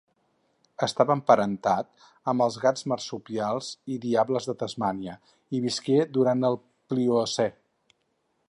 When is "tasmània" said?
4.63-5.19